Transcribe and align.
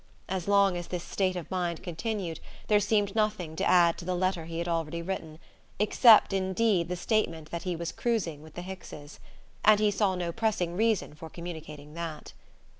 As 0.27 0.47
long 0.47 0.77
as 0.77 0.87
this 0.87 1.03
state 1.03 1.35
of 1.35 1.51
mind 1.51 1.83
continued 1.83 2.39
there 2.69 2.79
seemed 2.79 3.13
nothing 3.15 3.55
to 3.57 3.63
add 3.69 3.99
to 3.99 4.03
the 4.03 4.15
letter 4.15 4.45
he 4.45 4.57
had 4.57 4.67
already 4.67 5.03
written, 5.03 5.37
except 5.77 6.33
indeed 6.33 6.87
the 6.89 6.95
statement 6.95 7.51
that 7.51 7.61
he 7.65 7.75
was 7.75 7.91
cruising 7.91 8.41
with 8.41 8.55
the 8.55 8.63
Hickses. 8.63 9.19
And 9.63 9.79
he 9.79 9.91
saw 9.91 10.15
no 10.15 10.31
pressing 10.31 10.75
reason 10.75 11.13
for 11.13 11.29
communicating 11.29 11.93
that. 11.93 12.33